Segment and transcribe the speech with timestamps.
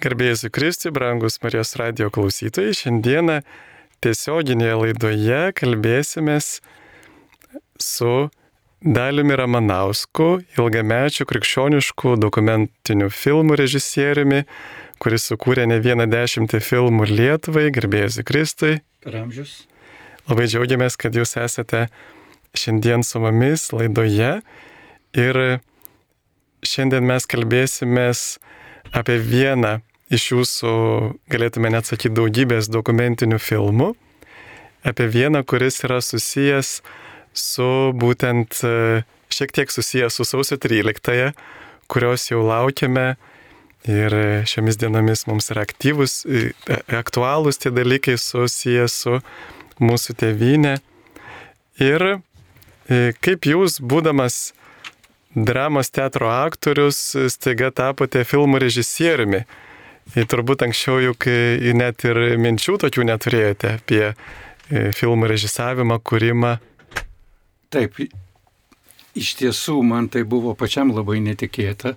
[0.00, 3.34] Garbėjus Kristui, brangus Marijos radio klausytojai, šiandieną
[4.00, 6.46] tiesioginėje laidoje kalbėsimės
[7.76, 8.30] su
[8.80, 14.46] Daliumi Ramanausku, ilgamečiu krikščioniškų dokumentinių filmų režisieriumi,
[15.04, 18.78] kuris sukūrė ne vieną dešimtį filmų Lietuvai, garbėjus Kristui.
[19.04, 19.66] Per amžius.
[20.30, 21.90] Labai džiaugiamės, kad jūs esate
[22.56, 24.32] šiandien su mumis laidoje
[25.12, 25.42] ir
[26.64, 28.24] šiandien mes kalbėsimės
[28.96, 29.76] apie vieną
[30.10, 30.72] iš jūsų,
[31.30, 33.92] galėtume net sakyti, daugybės dokumentinių filmų,
[34.86, 36.80] apie vieną, kuris yra susijęs
[37.36, 38.58] su būtent
[39.30, 41.32] šiek tiek susijęs su sausio 13-ąją,
[41.90, 43.14] kurios jau laukiame
[43.88, 44.14] ir
[44.50, 46.24] šiomis dienomis mums yra aktyvus,
[47.00, 49.20] aktualūs tie dalykai susijęs su
[49.80, 50.74] mūsų tėvynė.
[51.80, 52.20] Ir
[53.24, 54.50] kaip jūs, būdamas
[55.34, 56.98] dramos teatro aktorius,
[57.32, 59.44] staiga tapote filmų režisieriumi.
[60.18, 61.28] Ir turbūt anksčiau juk
[61.78, 64.04] net ir minčių tokių neturėjote apie
[64.70, 66.56] filmų režisavimą, kūrimą.
[67.70, 67.98] Taip,
[69.14, 71.94] iš tiesų man tai buvo pačiam labai netikėta,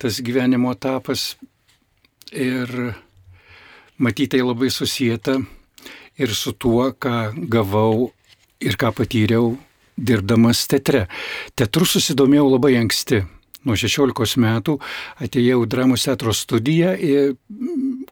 [0.00, 1.34] tas gyvenimo etapas
[2.32, 2.94] ir
[4.02, 5.38] matytai labai susijęta
[6.20, 8.10] ir su tuo, ką gavau
[8.60, 9.54] ir ką patyriau
[9.96, 11.06] dirbdamas teatre.
[11.56, 13.22] Teatru susidomėjau labai anksti.
[13.68, 14.78] Nuo 16 metų
[15.22, 16.94] atėjau dramos teatro studiją,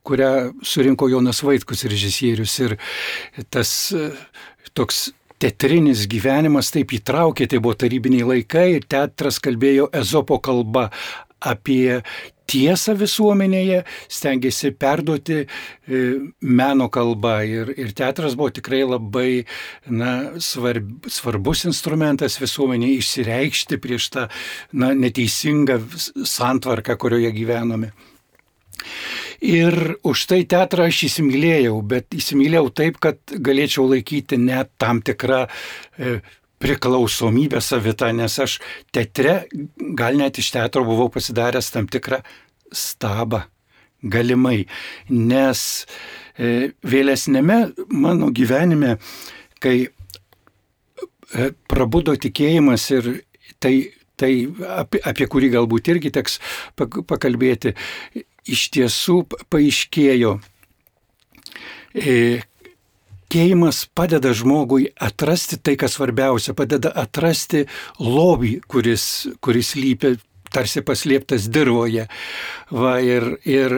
[0.07, 2.59] kurią surinko Jonas Vaitkus režisierius.
[2.63, 2.77] Ir
[3.51, 3.73] tas
[4.79, 5.09] toks
[5.41, 10.91] teatrinis gyvenimas taip įtraukė, tai buvo tarybiniai laikai teatras kalbėjo ezopo kalba
[11.41, 12.03] apie
[12.51, 15.41] tiesą visuomenėje, stengiasi perduoti
[16.41, 19.31] meno kalbą ir, ir teatras buvo tikrai labai
[19.87, 20.13] na,
[20.43, 24.29] svarb, svarbus instrumentas visuomenėje išsireikšti prieš tą
[24.73, 25.81] na, neteisingą
[26.27, 27.93] santvarką, kurioje gyvenome.
[29.41, 35.47] Ir už tai teatrą aš įsimylėjau, bet įsimylėjau taip, kad galėčiau laikyti net tam tikrą
[36.61, 38.59] priklausomybę savitą, nes aš
[38.93, 39.45] teatre,
[39.97, 42.21] gal net iš teatro buvau pasidaręs tam tikrą
[42.73, 43.43] stabą,
[44.03, 44.67] galimai,
[45.09, 45.63] nes
[46.37, 47.59] e, vėlesnėme
[47.93, 48.97] mano gyvenime,
[49.61, 53.11] kai e, prabudo tikėjimas ir
[53.61, 53.75] tai,
[54.21, 54.33] tai
[54.81, 56.39] apie, apie kurį galbūt irgi teks
[56.77, 57.75] pakalbėti,
[58.49, 60.37] iš tiesų paaiškėjo,
[61.97, 62.17] e,
[63.31, 67.61] Tikėjimas padeda žmogui atrasti tai, kas svarbiausia, padeda atrasti
[68.03, 69.05] lobį, kuris,
[69.39, 70.17] kuris lypia
[70.51, 72.09] tarsi paslėptas dirboje.
[72.75, 73.77] Va, ir, ir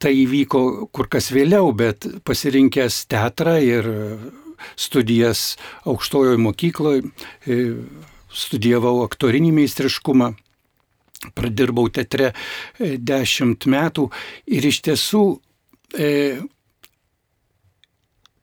[0.00, 3.90] tai įvyko kur kas vėliau, bet pasirinkęs teatrą ir
[4.72, 7.02] studijas aukštojoje mokykloje,
[8.32, 10.30] studijavau aktorinį meistriškumą.
[11.36, 12.32] Pradirbau teatre
[12.80, 14.06] dešimt metų
[14.48, 15.24] ir iš tiesų
[15.92, 16.08] e,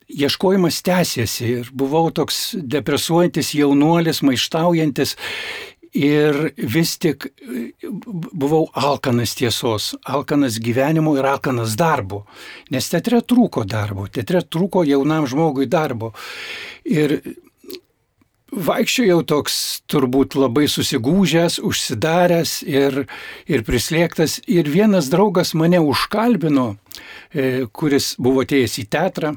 [0.08, 5.16] ieškojimas tęsėsi ir buvau toks depresuojantis jaunuolis, maištaujantis
[5.98, 7.28] ir vis tik
[8.08, 12.26] buvau alkanas tiesos, alkanas gyvenimo ir alkanas darbo,
[12.72, 16.14] nes teatre trūko darbo, teatre trūko jaunam žmogui darbo.
[16.88, 17.20] Ir
[18.48, 19.58] vaikščiojau toks
[19.92, 23.04] turbūt labai susigūžęs, užsidaręs ir,
[23.48, 24.40] ir prislėgtas.
[24.48, 26.70] Ir vienas draugas mane užkalbino,
[27.34, 29.36] e, kuris buvo atėjęs į teatrą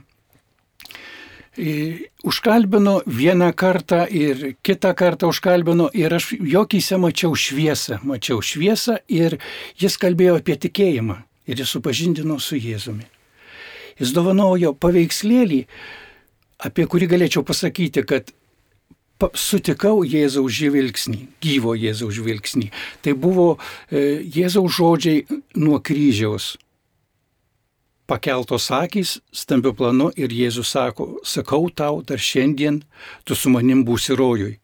[2.25, 9.39] užkalbino vieną kartą ir kitą kartą užkalbino ir aš jokyse mačiau šviesą, mačiau šviesą ir
[9.79, 11.17] jis kalbėjo apie tikėjimą
[11.51, 13.07] ir jis supažindino su Jėzumi.
[13.99, 15.67] Jis dovanojo paveikslėlį,
[16.65, 18.31] apie kurį galėčiau pasakyti, kad
[19.35, 22.71] sutikau Jėzaus žvilgsnį, gyvo Jėzaus žvilgsnį.
[23.03, 23.59] Tai buvo
[23.91, 25.27] e, Jėzaus žodžiai
[25.61, 26.55] nuo kryžiaus
[28.11, 32.83] pakeltos akys stambiu planu ir Jėzus sako, sakau tau, dar šiandien
[33.25, 34.57] tu su manim būsi rojui.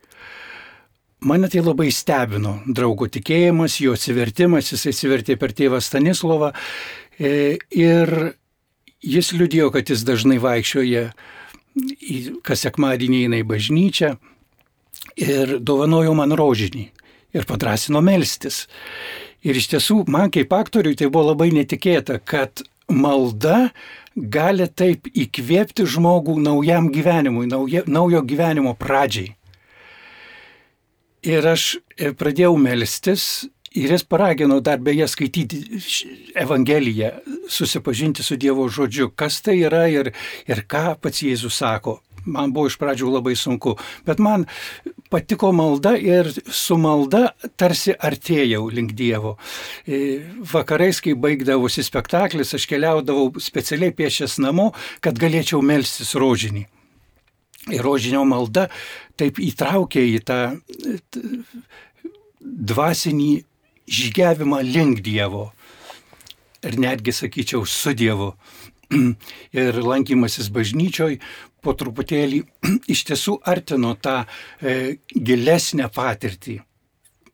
[1.27, 6.53] Mane tai labai stebino, draugo tikėjimas, jo atsivertimas, jis atsivertė per tėvą Stanislovą
[7.19, 8.13] e, ir
[9.01, 11.09] jis liudėjo, kad jis dažnai vaikščioja,
[12.47, 14.13] kas sekmadienį eina į bažnyčią
[15.23, 16.87] ir dovanojo man rožinį
[17.37, 18.65] ir padrasino melstis.
[19.47, 23.71] Ir iš tiesų, man kaip aktoriui tai buvo labai netikėta, kad malda
[24.17, 29.35] gali taip įkvėpti žmogų naujam gyvenimui, nauja, naujo gyvenimo pradžiai.
[31.27, 31.77] Ir aš
[32.17, 33.47] pradėjau melstis
[33.77, 35.81] ir jis paragino dar beje skaityti
[36.39, 37.11] Evangeliją,
[37.51, 40.13] susipažinti su Dievo žodžiu, kas tai yra ir,
[40.47, 41.99] ir ką pats Jėzus sako.
[42.27, 43.77] Man buvo iš pradžių labai sunku,
[44.07, 44.47] bet man
[45.13, 49.37] patiko malda ir su malda tarsi artėjau link Dievo.
[49.87, 50.21] E,
[50.53, 54.73] vakarais, kai baigdavosi spektaklis, aš keliaudavau specialiai piešęs namo,
[55.05, 56.67] kad galėčiau melstis rožinį.
[57.75, 58.69] Ir rožinio malda
[59.19, 60.41] taip įtraukė į tą
[62.41, 63.33] dvasinį
[63.87, 65.51] žygiavimą link Dievo.
[66.67, 68.33] Ir netgi, sakyčiau, su Dievu.
[69.61, 71.19] Ir lankymasis bažnyčioj
[71.67, 72.41] po truputėlį
[72.95, 76.61] iš tiesų artino tą e, gilesnę patirtį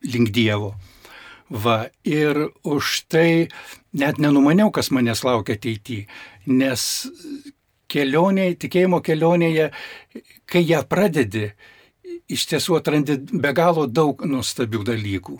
[0.08, 0.72] link Dievo.
[1.52, 3.48] Va, ir už tai
[3.92, 6.06] net nenumaniau, kas manęs laukia ateityje,
[6.48, 6.84] nes
[7.92, 9.68] kelionėje, tikėjimo kelionėje,
[10.48, 11.50] kai ją pradedi,
[12.32, 15.36] iš tiesų atrandi be galo daug nuostabių dalykų.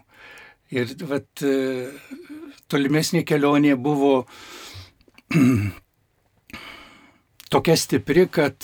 [0.76, 1.44] Ir vat,
[2.68, 4.26] tolimesnė kelionė buvo
[7.52, 8.56] tokia stipri, kad,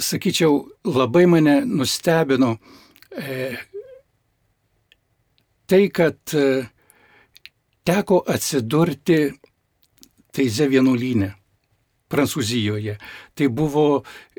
[0.00, 2.54] sakyčiau, labai mane nustebino
[3.12, 3.50] e,
[5.68, 6.46] tai, kad e,
[7.86, 9.20] teko atsidurti
[10.30, 11.32] Teize vienuolynė
[12.10, 12.92] Prancūzijoje.
[13.34, 13.84] Tai buvo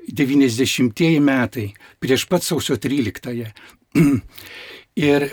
[0.07, 1.65] 90-ieji metai,
[2.00, 3.50] prieš pat sausio 13-ąją.
[5.12, 5.27] Ir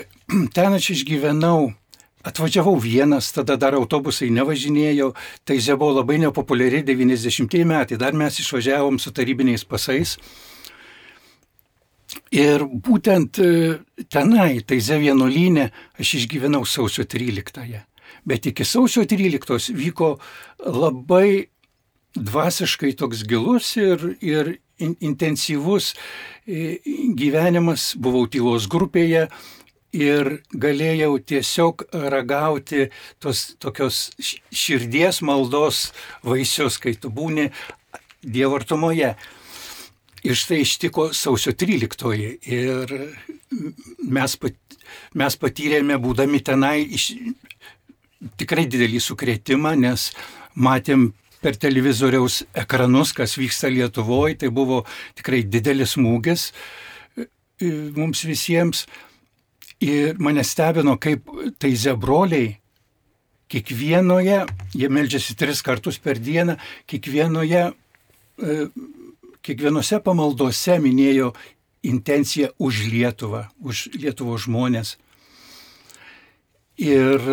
[0.55, 1.69] ten aš išgyvenau
[2.23, 5.13] Atvažiavau vienas, tada dar autobusai nevažinėjo,
[5.47, 10.17] tai Zė buvo labai nepopuliari 90-ieji metai, dar mes išvažiavom su tarybiniais pasais.
[12.35, 13.51] Ir būtent e,
[14.11, 17.85] tenai, tai Zė vienuolynė, aš išgyvenau sausio 13-ąją.
[18.27, 20.17] Bet iki sausio 13 vyko
[20.59, 21.47] labai
[22.19, 25.93] dvasiškai toks gilus ir, ir in, intensyvus
[26.43, 26.79] e,
[27.15, 29.29] gyvenimas, buvau tylos grupėje,
[29.95, 32.89] ir galėjau tiesiog ragauti
[33.19, 34.09] tos tokios
[34.51, 35.89] širdies maldos
[36.23, 37.49] vaisius, kai tu būni
[38.19, 39.13] Dievo artumoje.
[40.27, 42.91] Ir štai ištiko sausio 13 ir
[44.03, 44.57] mes, pat,
[45.15, 47.13] mes patyrėme, būdami tenai, iš,
[48.35, 50.09] tikrai didelį sukretimą, nes
[50.59, 54.83] matėm per televizoriaus ekranus, kas vyksta Lietuvoje, tai buvo
[55.15, 56.49] tikrai didelis smūgis
[57.15, 57.29] e,
[57.95, 58.83] mums visiems.
[59.79, 61.29] Ir mane stebino, kaip
[61.59, 62.57] tai zebroliai
[63.49, 64.43] kiekvienoje,
[64.75, 66.57] jie melžiasi tris kartus per dieną,
[66.89, 68.57] kiekvienoje, e,
[69.41, 71.31] kiekvienose pamaldose minėjo
[71.83, 74.97] intenciją už Lietuvą, už Lietuvo žmonės.
[76.79, 77.23] Ir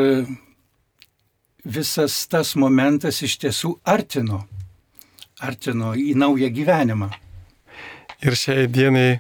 [1.67, 4.45] visas tas momentas iš tiesų artino,
[5.43, 7.11] artino į naują gyvenimą.
[8.25, 9.19] Ir šiai dienai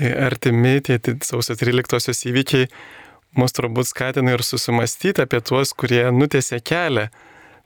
[0.00, 2.68] artimi tie sausio 13-osios įvykiai
[3.38, 7.08] mus turbūt skatina ir susimastyti apie tuos, kurie nutėse kelią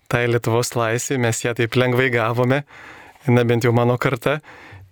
[0.08, 2.62] tai Lietuvos laisvė, mes ją taip lengvai gavome,
[3.28, 4.38] na bent jau mano karta,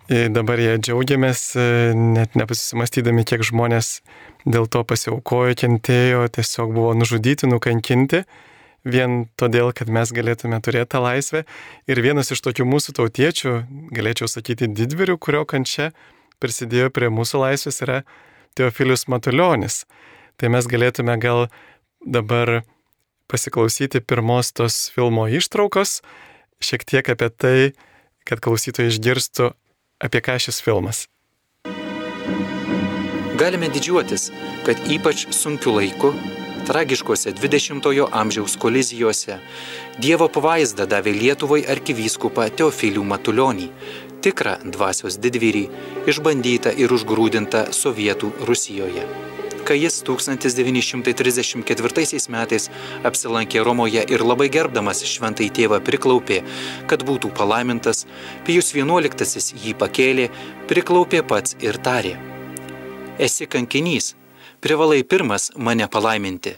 [0.08, 1.44] dabar jie džiaugiamės,
[1.96, 4.00] net nepasisimastydami, kiek žmonės
[4.44, 8.22] dėl to pasiaukojo, kentėjo, tiesiog buvo nužudyti, nukankinti,
[8.86, 11.42] vien todėl, kad mes galėtume turėti tą laisvę.
[11.90, 13.56] Ir vienas iš tokių mūsų tautiečių,
[13.96, 15.90] galėčiau sakyti, didvirių, kurio kančia
[16.42, 18.02] prisidėjo prie mūsų laisvės yra
[18.56, 19.84] Teofilius Matuljonis.
[20.36, 21.46] Tai mes galėtume gal
[22.04, 22.62] dabar
[23.30, 26.00] pasiklausyti pirmos tos filmo ištraukos,
[26.62, 27.58] šiek tiek apie tai,
[28.26, 29.50] kad klausytojai išgirstų,
[30.02, 31.06] apie ką šis filmas.
[33.36, 34.30] Galime didžiuotis,
[34.64, 36.14] kad ypač sunkiu laiku,
[36.66, 39.38] tragiškose 20-ojo amžiaus kolizijose,
[40.00, 43.68] Dievo pavaizdą davė Lietuvai arkivyskupą Teofilių Matulionį,
[44.26, 45.64] tikrą dvasios didvyrį,
[46.11, 49.06] išbandytą ir užgrūdintą Sovietų Rusijoje.
[49.66, 52.68] Kai jis 1934 metais
[53.09, 56.38] apsilankė Romoje ir labai gerbdamas šventai tėvą priklaupė,
[56.90, 58.06] kad būtų palaimintas,
[58.47, 60.26] Pijus XI jį pakėlė,
[60.71, 62.14] priklaupė pats ir tarė.
[63.18, 64.14] Esi kankinys,
[64.62, 66.56] privalai pirmas mane palaiminti.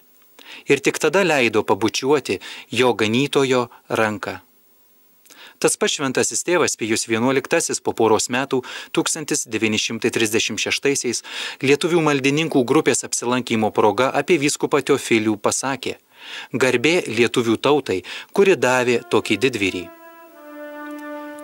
[0.68, 2.40] Ir tik tada leido pabučiuoti
[2.72, 4.47] jo ganytojo ranką.
[5.58, 8.62] Tas pats šventasis tėvas Pijus XI po poros metų
[8.94, 11.22] 1936-aisiais
[11.62, 15.96] lietuvių maldininkų grupės apsilankimo proga apie vyskupą Teofilių pasakė-
[16.62, 19.88] garbė lietuvių tautai, kuri davė tokį didvyrį.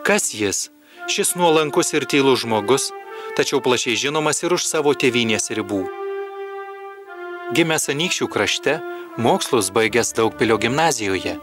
[0.05, 0.71] Kas jis?
[1.09, 2.93] Šis nuolankus ir tylus žmogus,
[3.37, 6.04] tačiau plačiai žinomas ir už savo tėvynės ribų.
[7.55, 8.73] Gimęs anykščių krašte,
[9.23, 11.37] Mokslus baigęs Daugpilio gimnazijoje,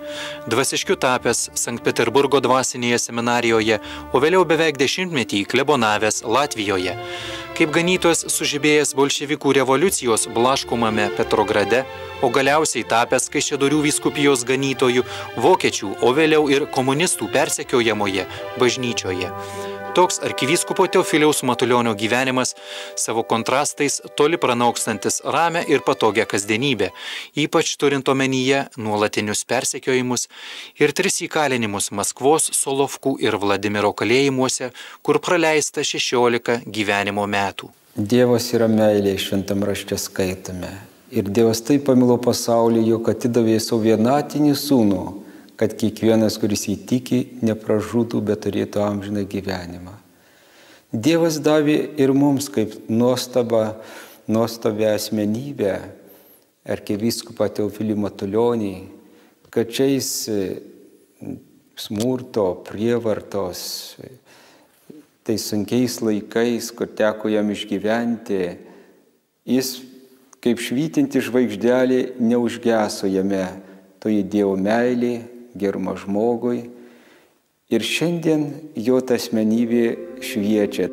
[0.52, 3.78] dvasiškiu tapęs Sankt Peterburgo dvasinėje seminarijoje,
[4.12, 6.98] o vėliau beveik dešimtmetį klebonavęs Latvijoje.
[7.56, 11.86] Kaip ganytojas sužibėjęs bolševikų revoliucijos blaškomame Petrograde,
[12.20, 15.08] o galiausiai tapęs Kaišėdorių vyskupijos ganytojų,
[15.40, 18.28] vokiečių, o vėliau ir komunistų persekiojamoje
[18.60, 19.32] bažnyčioje.
[19.94, 22.56] Toks arkivyskupo Teofiliaus Matulionio gyvenimas
[22.96, 26.88] savo kontrastais toli pranaukstantis ramę ir patogią kasdienybę,
[27.36, 30.30] ypač turint omenyje nuolatinius persekiojimus
[30.80, 34.70] ir tris įkalinimus Maskvos, Solovkų ir Vladimiro kalėjimuose,
[35.04, 37.68] kur praleista 16 gyvenimo metų.
[37.96, 40.72] Dievas yra meilė, šventam rašte skaitome.
[41.12, 45.04] Ir Dievas taip pamilo pasaulį, jog atidavė savo vienatinį sūnų
[45.62, 49.94] kad kiekvienas, kuris įtiki, nepražūtų, bet turėtų amžiną gyvenimą.
[50.90, 53.76] Dievas davė ir mums kaip nuostaba,
[54.26, 55.76] nuostabę asmenybę,
[56.66, 58.74] arkiviskupą Teofilį Matulionį,
[59.54, 60.10] kad šiais
[61.78, 63.62] smurto, prievartos,
[65.22, 68.42] tai sunkiais laikais, kur teko jam išgyventi,
[69.46, 69.76] jis
[70.42, 73.46] kaip švytinti žvaigždelė neužgeso jame,
[74.02, 75.20] toji Dievo meilė,
[75.56, 76.70] gerumo žmogui.
[77.72, 79.86] Ir šiandien jo ta asmenybė
[80.24, 80.92] šviečia.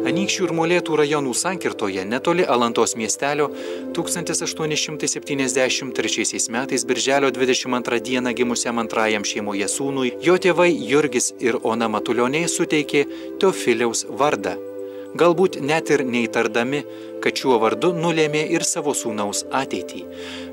[0.00, 3.52] Anykščių ir Molėtų rajonų sankirtoje netoli Alantos miestelio
[3.94, 12.48] 1873 metais birželio 22 dieną gimusiam antrajam šeimoje sūnui jo tėvai Jurgis ir Ona Matulioniai
[12.48, 13.04] suteikė
[13.38, 14.69] Teofiliaus vardą
[15.18, 16.82] galbūt net ir neįtardami,
[17.24, 20.04] kad šiuo vardu nulėmė ir savo sūnaus ateitį.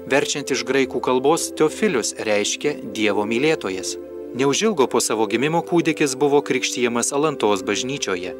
[0.10, 3.96] Verčiant iš graikų kalbos, Teofilius reiškia Dievo mylėtojas.
[4.38, 8.34] Neužilgo po savo gimimo kūdikis buvo krikštyjamas Alantos bažnyčioje.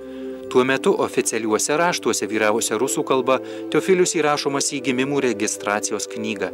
[0.52, 3.40] Tuo metu oficialiuose raštuose vyravusią rusų kalbą
[3.74, 6.52] Teofilius įrašomas į gimimų registracijos knygą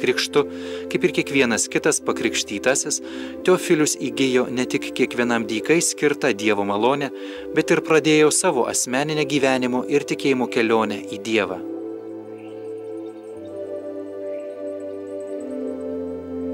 [0.00, 0.44] krikštu,
[0.92, 3.00] kaip ir kiekvienas kitas pakrikštytasis,
[3.46, 7.10] Teofilius įgyjo ne tik kiekvienam dykai skirtą Dievo malonę,
[7.56, 11.60] bet ir pradėjo savo asmeninę gyvenimo ir tikėjimo kelionę į Dievą.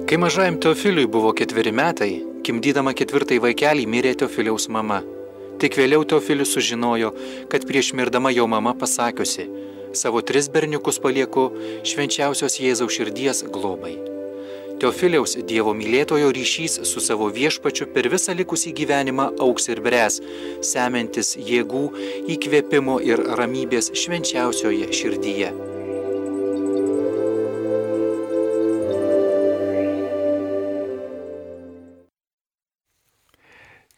[0.06, 2.12] Kai mažajam Teofiliui buvo ketveri metai,
[2.46, 5.00] gimdydama ketvirtai vaikelį mirė Teofiliaus mama.
[5.58, 7.10] Tik vėliau Teofilius sužinojo,
[7.50, 9.48] kad prieš mirdama jo mama pasakiusi,
[9.96, 11.48] savo tris berniukus palieku
[11.84, 13.96] švenčiausios Jėzaus širdies globai.
[14.76, 20.20] Teofiliaus Dievo mylėtojo ryšys su savo viešpačiu per visą likusį gyvenimą auks ir bręs,
[20.72, 21.86] semiantis jėgų,
[22.36, 25.54] įkvėpimo ir ramybės švenčiausioje širdyje.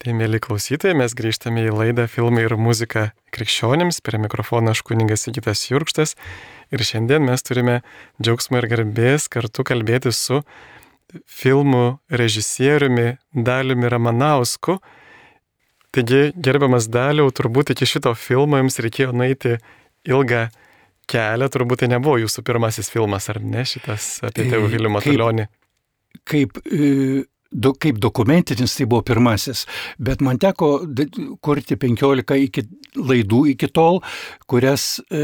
[0.09, 3.99] Tai, mėly klausytojai, mes grįžtame į laidą Filmai ir muzika krikščionims.
[4.01, 6.15] Prie mikrofono aš kuningas Sigitas Jurkštas.
[6.73, 7.75] Ir šiandien mes turime
[8.17, 10.41] džiaugsmą ir garbės kartu kalbėti su
[11.29, 14.79] filmų režisieriumi Daliumi Ramanausku.
[15.93, 19.59] Taigi, gerbiamas Daliau, turbūt iki šito filmo jums reikėjo nueiti
[20.09, 20.47] ilgą
[21.05, 25.51] kelią, turbūt tai nebuvo jūsų pirmasis filmas, ar ne, šitas apie tėvų Viljumą Tulionį.
[26.25, 29.65] Kaip, kaip do, kaip dokumentinis tai buvo pirmasis,
[29.99, 30.83] bet man teko
[31.45, 32.65] kurti 15 iki,
[32.99, 34.03] laidų iki tol,
[34.51, 35.23] kurias e,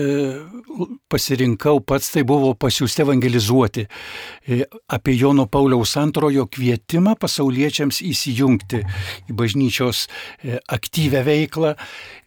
[1.12, 8.84] pasirinkau pats, tai buvo pasiūsti evangelizuoti e, apie Jono Pauliaus antrojo kvietimą pasauliečiams įsijungti
[9.28, 11.74] į bažnyčios e, aktyvę veiklą.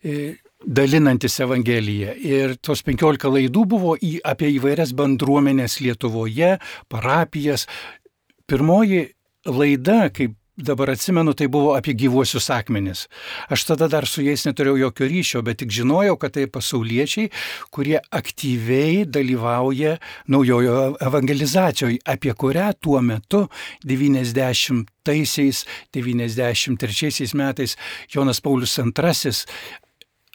[0.03, 2.15] E, dalinantis Evangeliją.
[2.17, 6.55] Ir tos 15 laidų buvo į, apie įvairias bendruomenės Lietuvoje,
[6.89, 7.67] parapijas.
[8.49, 9.03] Pirmoji
[9.47, 13.05] laida, kaip dabar atsimenu, tai buvo apie gyvuosius akmenis.
[13.53, 17.29] Aš tada dar su jais neturėjau jokio ryšio, bet tik žinojau, kad tai pasauliečiai,
[17.69, 19.97] kurie aktyviai dalyvauja
[20.33, 23.45] naujojo evangelizacijoje, apie kurią tuo metu
[23.85, 27.77] 90-aisiais, 93 metais
[28.09, 29.31] Jonas Paulius II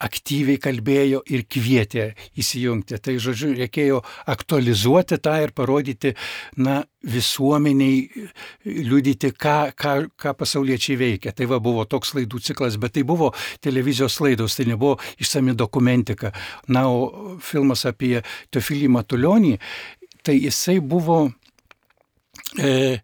[0.02, 2.98] aktyviai kalbėjo ir kvietė įsijungti.
[3.02, 4.00] Tai žodžiu, reikėjo
[4.32, 6.14] aktualizuoti tą ir parodyti,
[6.58, 8.28] na, visuomeniai,
[8.64, 11.34] liudyti, ką, ką, ką pasauliečiai veikia.
[11.36, 13.32] Tai va buvo toks laidų ciklas, bet tai buvo
[13.64, 16.32] televizijos laidos, tai nebuvo išsami dokumentika.
[16.70, 18.20] Na, o filmas apie
[18.54, 19.56] Teofilį Matulionį,
[20.22, 21.24] tai jisai buvo
[22.58, 23.00] e,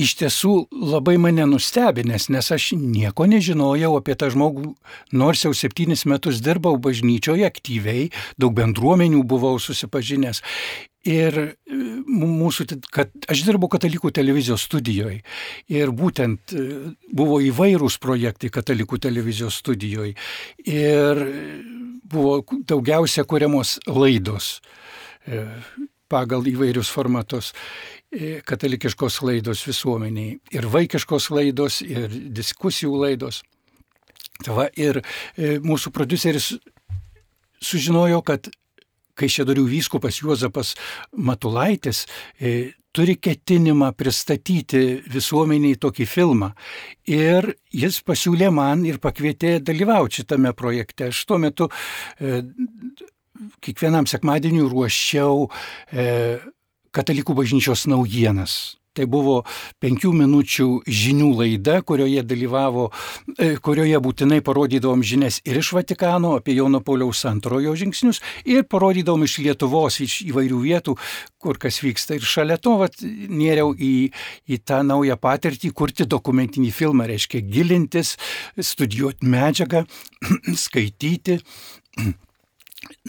[0.00, 4.74] iš tiesų labai mane nustebinęs, nes aš nieko nežinojau apie tą žmogų,
[5.12, 8.08] nors jau septynis metus dirbau bažnyčioje aktyviai,
[8.40, 10.42] daug bendruomenių buvau susipažinęs.
[11.08, 11.36] Ir
[11.70, 15.22] mūsų, kad aš dirbau katalikų televizijos studijoje.
[15.72, 16.64] Ir būtent e,
[17.08, 20.12] buvo įvairūs projektai katalikų televizijos studijoje.
[20.68, 21.22] Ir
[22.04, 24.58] buvo daugiausia kuriamos laidos.
[25.24, 25.46] E,
[26.10, 27.52] pagal įvairius formatus.
[28.10, 30.40] E, katalikiškos laidos visuomeniai.
[30.56, 33.44] Ir vaikiškos laidos, ir diskusijų laidos.
[34.48, 36.54] Va, ir e, mūsų produceris
[37.62, 38.50] sužinojo, kad
[39.20, 40.74] Kaišėdorių vyskupas Juozapas
[41.12, 42.06] Matulaitis
[42.40, 44.80] e, turi ketinimą pristatyti
[45.12, 46.50] visuomeniai tokį filmą.
[47.10, 51.10] Ir jis pasiūlė man ir pakvietė dalyvauti šitame projekte.
[51.12, 51.68] Aš tuo metu
[53.64, 55.48] kiekvienam sekmadieniu ruošiau
[55.92, 56.38] e,
[56.94, 58.80] katalikų bažnyčios naujienas.
[58.90, 59.36] Tai buvo
[59.78, 62.88] penkių minučių žinių laida, kurioje dalyvavo,
[63.38, 69.22] e, kurioje būtinai parodydavom žinias ir iš Vatikano apie Jono Pauliaus antrojo žingsnius ir parodydavom
[69.28, 70.96] iš Lietuvos, iš įvairių vietų,
[71.38, 72.18] kur kas vyksta.
[72.18, 74.10] Ir šalia to vat, nėriau į,
[74.50, 78.16] į tą naują patirtį, kurti dokumentinį filmą, reiškia gilintis,
[78.58, 79.84] studijuoti medžiagą,
[80.66, 81.38] skaityti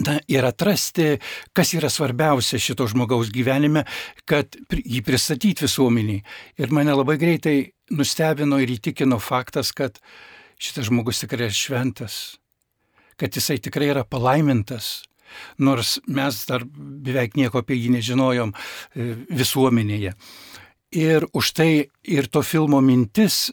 [0.04, 1.16] na, ir atrasti,
[1.56, 3.84] kas yra svarbiausia šito žmogaus gyvenime,
[4.28, 6.22] kad jį pristatyti visuomeniai.
[6.60, 7.56] Ir mane labai greitai
[7.92, 9.98] nustebino ir įtikino faktas, kad
[10.62, 12.18] šitas žmogus tikrai yra šventas,
[13.20, 15.02] kad jisai tikrai yra palaimintas,
[15.58, 20.12] nors mes dar beveik nieko apie jį nežinojom e, visuomenėje.
[20.92, 23.48] Ir už tai ir to filmo mintis,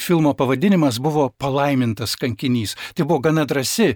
[0.00, 2.76] filmo pavadinimas buvo palaimintas kankinys.
[2.96, 3.90] Tai buvo gana drasi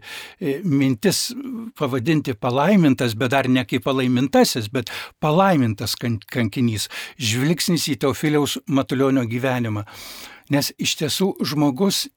[0.64, 1.30] mintis
[1.78, 4.92] pavadinti palaimintas, bet dar ne kaip palaimintasis, bet
[5.24, 6.90] palaimintas kankinys.
[7.16, 9.86] Žvilgsnis į Teofiliaus Matulionio gyvenimą.
[10.52, 12.10] Nes iš tiesų žmogus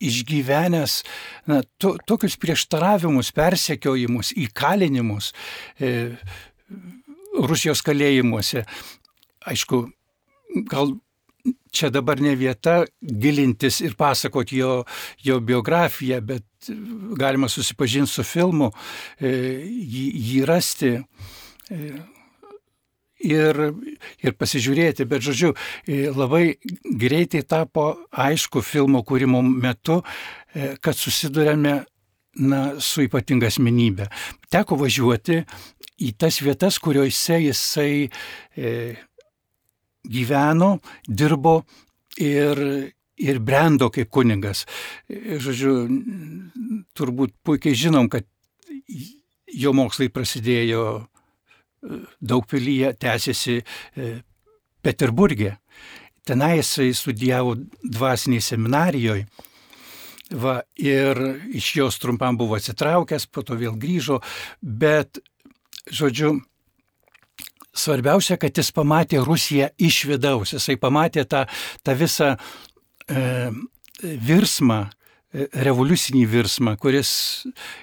[0.00, 1.02] išgyvenęs
[1.50, 5.32] na, to, tokius prieštaravimus, persekiojimus, įkalinimus
[5.76, 6.14] e,
[7.38, 8.64] Rusijos kalėjimuose.
[9.48, 9.84] Aišku,
[10.70, 10.96] gal
[11.72, 14.84] čia dabar ne vieta gilintis ir pasakoti jo,
[15.24, 16.70] jo biografiją, bet
[17.18, 18.70] galima susipažinti su filmu,
[19.20, 19.32] e,
[19.64, 21.90] jį, jį rasti e,
[23.24, 23.60] ir,
[24.24, 25.06] ir pasižiūrėti.
[25.08, 25.54] Bet, žodžiu,
[25.86, 30.02] e, labai greitai tapo aišku filmo kūrimo metu,
[30.82, 31.74] kad susidurėme
[32.38, 34.08] na, su ypatinga asmenybė.
[34.52, 35.42] Teko važiuoti
[35.98, 38.08] į tas vietas, kuriuose jisai
[38.56, 38.72] e,
[40.04, 40.78] gyveno,
[41.08, 41.62] dirbo
[42.20, 42.60] ir,
[43.18, 44.64] ir brendo kaip kuningas.
[45.08, 45.74] Žodžiu,
[46.98, 48.26] turbūt puikiai žinom, kad
[49.58, 54.10] jo mokslai prasidėjo e, daugpilyje, tęsiasi e,
[54.84, 55.56] Peterburgė.
[56.28, 59.26] Tenai jisai studijavo dvasiniai seminarijoje.
[60.28, 61.16] Va, ir
[61.56, 64.18] iš jos trumpam buvo atsitraukęs, po to vėl grįžo,
[64.60, 65.22] bet,
[65.88, 66.34] žodžiu,
[67.76, 71.44] svarbiausia, kad jis pamatė Rusiją iš vidaus, jisai pamatė tą,
[71.84, 73.50] tą visą e,
[74.02, 77.10] virsmą, e, revoliucinį virsmą, kuris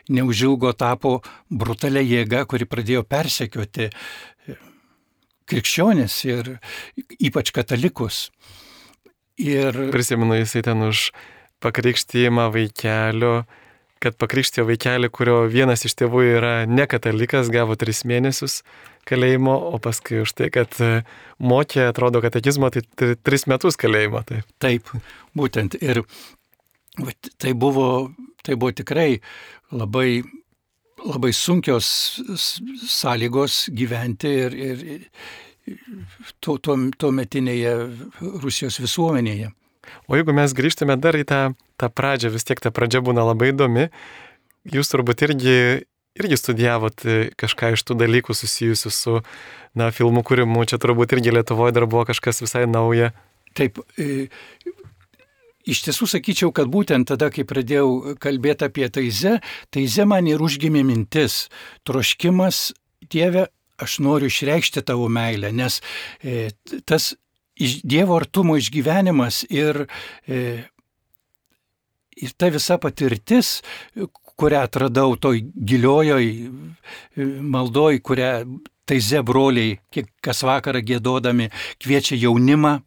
[0.10, 1.19] neužilgo tapo
[1.50, 4.58] brutalia jėga, kuri pradėjo persekioti e,
[5.50, 6.56] krikščionis ir
[7.19, 8.30] ypač katalikus.
[9.41, 9.76] Ir...
[9.91, 11.10] Prisimenu, jisai ten už
[11.63, 13.43] pakrikštymą vaikelio,
[14.04, 18.62] kad pakrikštijo vaikelį, kurio vienas iš tėvų yra ne katalikas, gavo tris mėnesius
[19.10, 21.04] kalėjimo, o paskui už tai, kad e,
[21.39, 22.84] mokė, atrodo, katekizmo, tai
[23.15, 24.24] tris metus kalėjimo.
[24.28, 24.89] Taip, taip
[25.38, 25.78] būtent.
[25.82, 26.04] Ir
[27.38, 27.89] tai buvo,
[28.46, 29.20] tai buvo tikrai
[29.76, 30.24] labai,
[31.04, 31.88] labai sunkios
[32.89, 35.10] sąlygos gyventi ir, ir
[36.39, 37.76] to, to, to metinėje
[38.44, 39.52] Rusijos visuomenėje.
[40.10, 41.41] O jeigu mes grįžtume dar į tą,
[41.82, 43.89] tą pradžią, vis tiek ta pradžia būna labai įdomi,
[44.74, 45.58] jūs turbūt irgi
[46.19, 49.19] irgi studijavot e, kažką iš tų dalykų susijusių su,
[49.75, 53.12] na, filmų kūrimu, čia turbūt irgi Lietuvoje dar buvo kažkas visai nauja.
[53.56, 54.28] Taip, e,
[55.67, 59.38] iš tiesų sakyčiau, kad būtent tada, kai pradėjau kalbėti apie Taizę,
[59.75, 61.45] Taizė man ir užgimė mintis,
[61.88, 62.71] troškimas,
[63.12, 63.49] Dieve,
[63.82, 65.82] aš noriu išreikšti tavo meilę, nes
[66.23, 66.49] e,
[66.88, 67.13] tas
[67.60, 69.86] iš Dievo artumo išgyvenimas ir,
[70.28, 70.63] e,
[72.15, 73.60] ir ta visa patirtis,
[74.39, 76.30] kurią atradau toj giliojoj
[77.56, 78.32] maldoj, kurią
[78.86, 81.50] taize broliai, kiek kas vakarą gėdodami,
[81.82, 82.78] kviečia jaunimą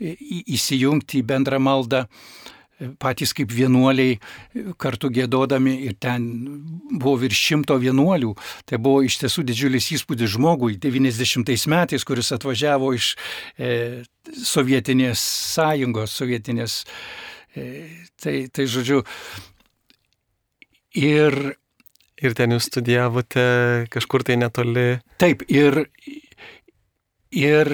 [0.00, 2.06] įsijungti į bendrą maldą
[3.00, 4.18] patys kaip vienuoliai
[4.80, 6.26] kartu gėdodami ir ten
[6.90, 8.34] buvo virš šimto vienuolių.
[8.68, 13.14] Tai buvo iš tiesų didžiulis įspūdis žmogui 90 metais, kuris atvažiavo iš
[13.56, 14.04] e,
[14.44, 15.22] Sovietinės
[15.56, 16.82] sąjungos, Sovietinės.
[17.56, 17.86] E,
[18.20, 19.00] tai, tai žodžiu,
[20.96, 21.34] Ir,
[22.16, 23.42] ir ten jūs studijavote
[23.92, 24.96] kažkur tai netoli.
[25.20, 25.82] Taip, ir,
[27.36, 27.72] ir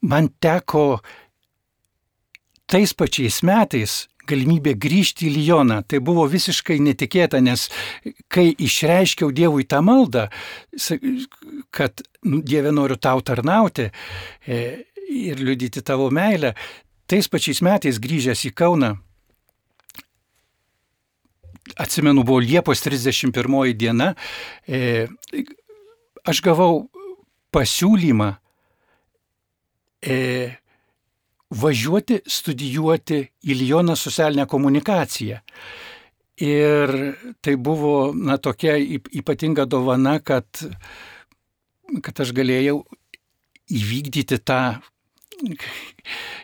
[0.00, 1.02] man teko
[2.72, 5.82] tais pačiais metais galimybė grįžti į Lyoną.
[5.84, 7.68] Tai buvo visiškai netikėta, nes
[8.32, 10.28] kai išreiškiau Dievui tą maldą,
[11.74, 14.60] kad nu, Dieve noriu tau tarnauti e,
[15.12, 16.54] ir liudyti tavo meilę,
[17.10, 18.94] tais pačiais metais grįžęs į Kauną
[21.76, 24.12] atsimenu, buvo Liepos 31 diena,
[24.66, 25.06] e,
[26.24, 26.88] aš gavau
[27.52, 28.30] pasiūlymą
[30.02, 30.16] e,
[31.52, 35.42] važiuoti studijuoti į Lyoną socialinę komunikaciją.
[36.42, 36.92] Ir
[37.44, 40.48] tai buvo, na, tokia ypatinga dovana, kad,
[42.02, 42.80] kad aš galėjau
[43.72, 44.62] įvykdyti tą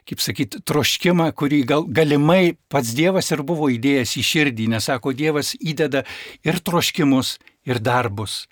[0.09, 5.13] kaip sakyti, troškimą, kurį gal, galimai pats Dievas ir buvo įdėjęs į širdį, nes sako,
[5.17, 6.05] Dievas įdeda
[6.47, 7.37] ir troškimus,
[7.69, 8.47] ir darbus.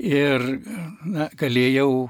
[0.00, 0.42] Ir
[1.04, 2.08] na, galėjau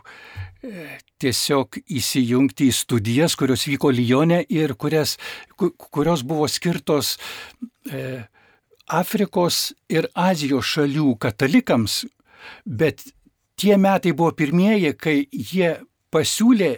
[0.63, 5.17] e, tiesiog įsijungti į studijas, kurios vyko Lyonė ir kurias,
[5.57, 7.17] kurios buvo skirtos
[7.91, 8.23] e,
[8.91, 12.05] Afrikos ir Azijos šalių katalikams,
[12.65, 13.05] bet
[13.61, 15.77] tie metai buvo pirmieji, kai jie
[16.11, 16.73] pasiūlė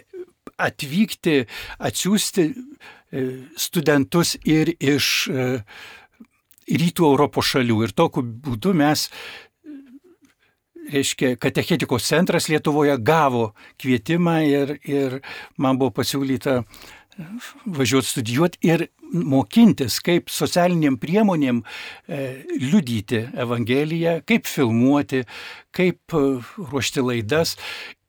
[0.67, 1.43] atvykti,
[1.83, 3.25] atsiųsti e,
[3.59, 5.47] studentus ir iš e,
[6.69, 7.83] rytų Europos šalių.
[7.87, 9.09] Ir tokiu būdu mes,
[10.93, 15.21] reiškia, katechetikos centras Lietuvoje gavo kvietimą ir, ir
[15.57, 16.61] man buvo pasiūlyta
[17.65, 22.21] važiuoti studijuoti ir mokintis, kaip socialiniam priemonėm e,
[22.57, 25.21] liudyti Evangeliją, kaip filmuoti,
[25.75, 26.23] kaip e,
[26.57, 27.55] ruošti laidas.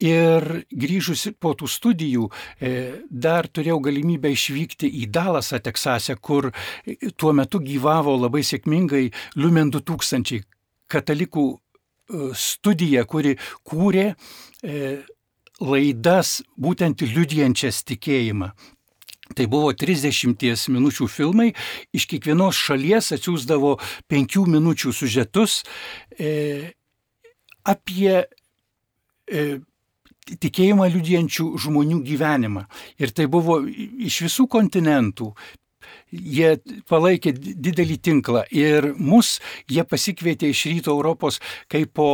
[0.05, 2.71] Ir grįžus po tų studijų e,
[3.09, 6.51] dar turėjau galimybę išvykti į Dalasą, Teksase, kur
[7.17, 9.07] tuo metu gyvavo labai sėkmingai
[9.39, 10.43] Lumen 2000
[10.91, 11.57] katalikų e,
[12.37, 14.95] studija, kuri kūrė e,
[15.63, 18.51] laidas būtent liudijančias tikėjimą.
[19.33, 21.49] Tai buvo 30 minučių filmai,
[21.95, 23.71] iš kiekvienos šalies atsiųsdavo
[24.11, 25.63] 5 minučių sužetus
[26.19, 26.75] e,
[27.65, 29.45] apie e,
[30.25, 32.65] tikėjimą liudijančių žmonių gyvenimą.
[33.01, 35.33] Ir tai buvo iš visų kontinentų.
[36.09, 36.55] Jie
[36.89, 39.37] palaikė didelį tinklą ir mus
[39.69, 41.37] jie pasikvietė iš ryto Europos
[41.69, 42.09] kaip po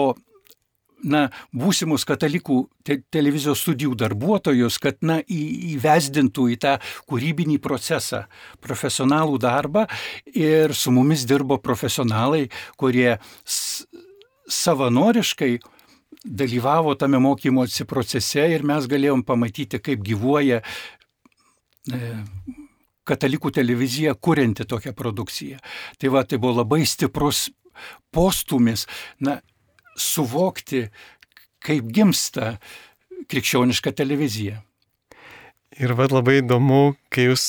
[1.04, 5.42] na, būsimus katalikų te televizijos studijų darbuotojus, kad na, į,
[5.76, 6.78] įvesdintų į tą
[7.10, 8.26] kūrybinį procesą
[8.64, 9.88] profesionalų darbą
[10.34, 13.18] ir su mumis dirbo profesionalai, kurie
[14.52, 15.56] savanoriškai
[16.26, 22.12] dalyvavo tame mokymosi procese ir mes galėjom pamatyti, kaip gyvuoja e,
[23.08, 25.62] katalikų televizija, kurianti tokią produkciją.
[25.98, 27.50] Tai va, tai buvo labai stiprus
[28.14, 28.86] postumis.
[29.26, 29.40] Na,
[29.98, 30.86] suvokti,
[31.62, 32.56] kaip gimsta
[33.32, 34.62] krikščioniška televizija.
[35.80, 37.46] Ir vad labai įdomu, kai jūs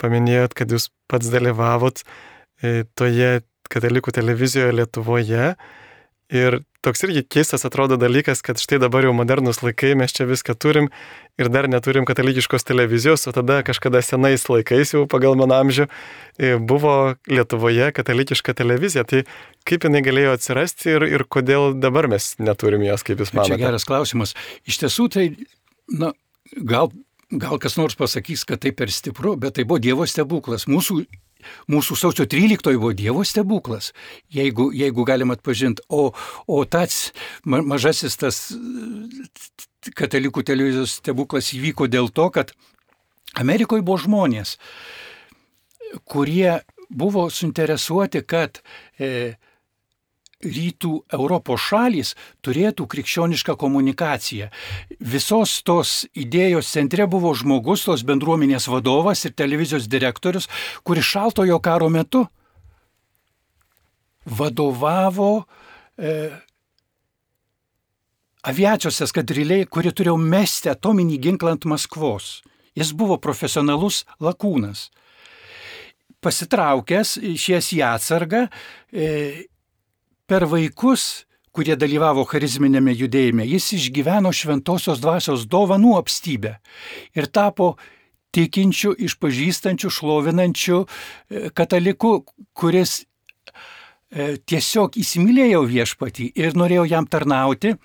[0.00, 2.02] paminėjot, kad jūs pats dalyvavot
[2.62, 3.40] e, toje
[3.72, 5.54] katalikų televizijoje Lietuvoje
[6.34, 10.56] Ir toks irgi keistas atrodo dalykas, kad štai dabar jau modernus laikai, mes čia viską
[10.58, 10.88] turim
[11.38, 15.86] ir dar neturim katalikiškos televizijos, o tada kažkada senais laikais, jau pagal mano amžių,
[16.38, 19.06] e, buvo Lietuvoje katalikiška televizija.
[19.06, 19.22] Tai
[19.66, 23.54] kaip jinai galėjo atsirasti ir, ir kodėl dabar mes neturim jos, kaip jūs manote?
[23.54, 24.34] Čia geras klausimas.
[24.66, 25.28] Iš tiesų tai,
[25.94, 26.14] na,
[26.58, 26.90] gal
[27.26, 30.68] Gal kas nors pasakys, kad tai per stipru, bet tai buvo Dievo stebuklas.
[30.70, 31.00] Mūsų
[31.72, 33.92] Mūsų sausio 13 buvo Dievo stebuklas,
[34.32, 35.84] jeigu, jeigu galim atpažinti.
[35.88, 36.10] O,
[36.46, 37.10] o tas
[37.44, 38.40] mažasis tas
[39.96, 42.52] katalikų televizijos stebuklas įvyko dėl to, kad
[43.36, 44.56] Amerikoje buvo žmonės,
[46.08, 48.62] kurie buvo suinteresuoti, kad
[48.98, 49.36] e,
[50.44, 54.50] rytų Europos šalys turėtų krikščionišką komunikaciją.
[55.00, 60.48] Visos tos idėjos centre buvo žmogus, tos bendruomenės vadovas ir televizijos direktorius,
[60.84, 62.26] kuris šaltojo karo metu
[64.26, 65.46] vadovavo
[65.96, 66.12] e,
[68.46, 72.40] aviacijos eskadriliai, kuri turėjo mesti atominį ginklą ant Maskvos.
[72.76, 74.90] Jis buvo profesionalus lakūnas.
[76.20, 78.46] Pasitraukęs, išėjęs į atsargą,
[78.92, 79.46] e,
[80.26, 81.24] per vaikus,
[81.56, 86.56] kurie dalyvavo charizminėme judėjime, jis išgyveno šventosios dvasios dovanų apstybę
[87.16, 87.76] ir tapo
[88.36, 90.88] tikinčių, išpažįstančių, šlovinančių e,
[91.56, 92.18] kataliku,
[92.52, 97.76] kuris e, tiesiog įsimylėjo viešpatį ir norėjo jam tarnauti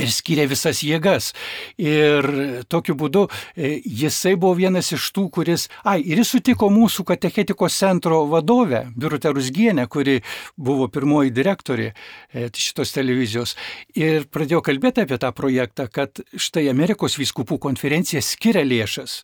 [0.00, 1.32] ir skiria visas jėgas.
[1.80, 2.28] Ir
[2.72, 7.76] tokiu būdu e, jisai buvo vienas iš tų, kuris, ai, ir jis sutiko mūsų katechetikos
[7.76, 10.18] centro vadovę, Birutę Rusgienę, kuri
[10.56, 13.56] buvo pirmoji direktorė e, šitos televizijos.
[13.96, 19.22] Ir pradėjo kalbėti apie tą projektą, kad štai Amerikos vyskupų konferencija skiria lėšas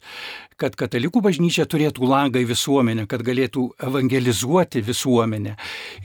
[0.61, 5.57] kad katalikų bažnyčia turėtų langą į visuomenę, kad galėtų evangelizuoti visuomenę.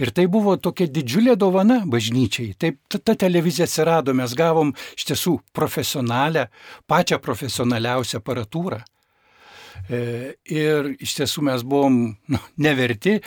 [0.01, 2.53] Ir tai buvo tokia didžiulė dovana bažnyčiai.
[2.59, 6.47] Taip ta, ta televizija atsirado, mes gavom iš tiesų profesionalią,
[6.87, 8.83] pačią profesionaliausią aparatūrą.
[9.87, 13.17] E, ir iš tiesų mes buvom nu, neverti,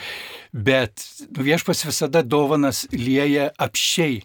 [0.53, 4.19] bet nu, viešpas visada dovanas lieja apšiai.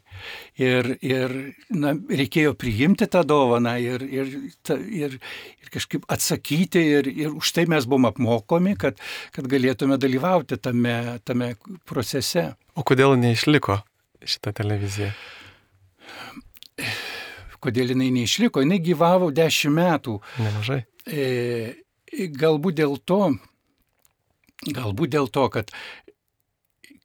[0.60, 1.32] Ir, ir
[1.72, 4.34] na, reikėjo priimti tą dovaną ir, ir,
[4.66, 5.16] ta, ir,
[5.62, 6.84] ir kažkaip atsakyti.
[6.98, 9.00] Ir, ir už tai mes buvom apmokomi, kad,
[9.32, 11.54] kad galėtume dalyvauti tame, tame
[11.88, 12.50] procese.
[12.76, 13.80] O kodėl neišliko
[14.26, 15.14] šitą televiziją?
[17.64, 18.60] Kodėl jinai neišliko?
[18.62, 20.18] Jinai gyvavo dešimt metų.
[20.44, 20.82] Nemažai.
[21.08, 21.24] E,
[22.12, 23.36] galbūt dėl to,
[24.66, 25.72] galbūt dėl to, kad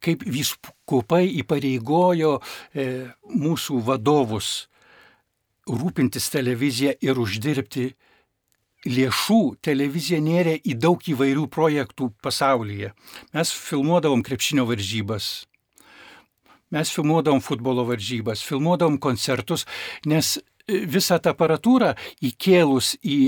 [0.02, 2.86] kaip vyskupai įpareigojo e,
[3.30, 4.68] mūsų vadovus
[5.70, 7.92] rūpintis televiziją ir uždirbti
[8.82, 12.90] lėšų, televizija nėrė į daug įvairių projektų pasaulyje.
[13.34, 15.46] Mes filmuodavom krepšinio varžybas,
[16.74, 19.68] mes filmuodavom futbolo varžybas, filmuodavom koncertus,
[20.06, 21.92] nes visą tą aparatūrą
[22.26, 23.18] įkėlus į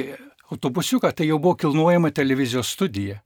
[0.52, 3.20] autobusiuką, tai jau buvo kilnojama televizijos studija.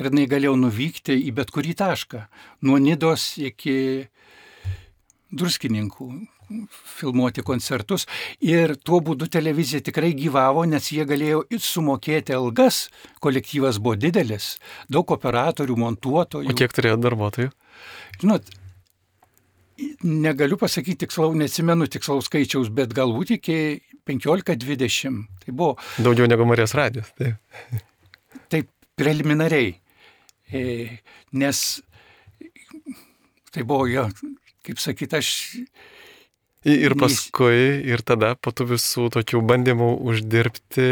[0.00, 2.22] Ir jinai galėjo nuvykti į bet kurį tašką,
[2.64, 3.74] nuo Nidos iki
[5.32, 6.06] druskininkų,
[6.98, 8.06] filmuoti koncertus.
[8.44, 12.86] Ir tuo būdu televizija tikrai gyvavo, nes jie galėjo ir sumokėti algas.
[13.24, 14.56] Kolektyvas buvo didelis,
[14.92, 16.52] daug operatorių, montuotojų.
[16.52, 17.52] O kiek turėjo darbuotojų?
[18.20, 18.52] Žinot,
[20.02, 23.56] negaliu pasakyti tikslau, neatsimenu tikslaus skaičiaus, bet galbūt iki
[24.08, 25.22] 15-20.
[25.44, 25.76] Tai buvo.
[26.02, 27.12] Daugiau negu Marijos radijas.
[27.18, 27.82] Taip,
[28.52, 29.72] taip preliminariai.
[30.52, 30.62] E,
[31.38, 31.62] nes
[33.52, 34.06] tai buvo jo,
[34.66, 35.32] kaip sakyti, aš.
[36.68, 40.84] Ir paskui, ir tada po tų visų tokių bandymų uždirbti.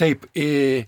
[0.00, 0.24] Taip.
[0.32, 0.86] E,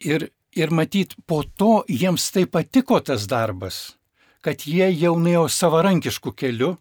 [0.00, 3.82] ir, ir matyt, po to jiems tai patiko tas darbas
[4.46, 6.76] kad jie jau nuėjo savarankiškų kelių,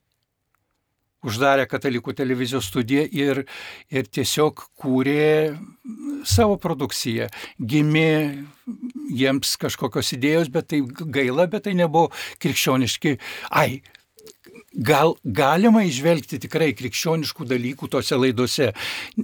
[1.26, 3.42] uždarė katalikų televizijos studiją ir,
[3.90, 5.56] ir tiesiog kūrė
[6.30, 7.32] savo produkciją.
[7.58, 8.46] Gimė
[9.10, 12.12] jiems kažkokios idėjos, bet tai gaila, bet tai nebuvo
[12.44, 13.18] krikščioniški.
[13.50, 13.82] Ai,
[14.76, 18.74] gal galima išvelgti tikrai krikščioniškų dalykų tose laidose.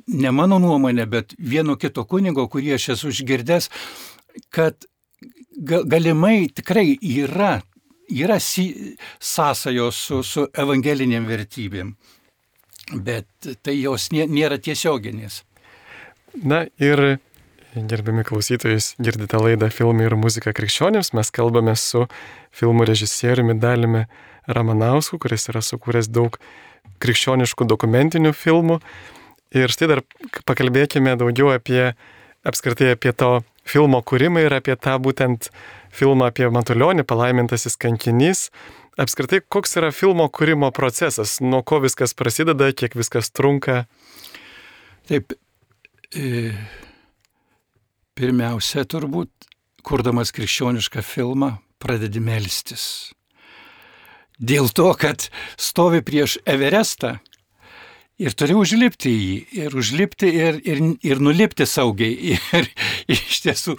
[0.07, 3.69] Ne mano nuomonė, bet vieno kito kunigo, kurį aš esu išgirdęs,
[4.49, 4.87] kad
[5.61, 7.59] galimai tikrai yra
[8.11, 11.95] yra sąsajos su, su evangeliniam vertybėm,
[13.07, 15.43] bet tai jos nėra tiesioginės.
[16.43, 17.19] Na ir
[17.71, 21.13] Gerbiami klausytojus, girdite laidą Filmai ir muzika krikščionėms.
[21.15, 22.01] Mes kalbame su
[22.51, 24.01] filmų režisieriumi Dalimi
[24.43, 26.35] Ramanausku, kuris yra sukūręs daug
[26.99, 28.81] krikščioniškų dokumentinių filmų.
[29.55, 30.03] Ir štai dar
[30.47, 31.93] pakalbėkime daugiau apie
[32.43, 35.47] apskritai apie to filmo kūrimą ir apie tą būtent
[35.95, 38.49] filmą apie Matulionį, palaimintasis kankinys.
[38.99, 43.85] Apskritai, koks yra filmo kūrimo procesas, nuo ko viskas prasideda, kiek viskas trunka?
[45.09, 45.33] Taip,
[46.15, 46.51] e,
[48.19, 49.31] pirmiausia, turbūt,
[49.87, 52.85] kurdamas krikščionišką filmą, pradedi melstis.
[54.41, 55.27] Dėl to, kad
[55.61, 57.19] stovi prieš Everestą
[58.21, 62.69] ir turi užlipti į jį, ir užlipti ir, ir, ir nulipti saugiai, ir,
[63.11, 63.77] ir iš tiesų